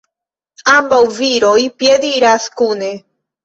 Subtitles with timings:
[0.75, 1.55] Ambaŭ viroj
[1.85, 2.95] piediras kune.